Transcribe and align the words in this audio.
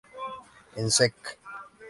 En 0.83 0.89
secc. 0.97 1.35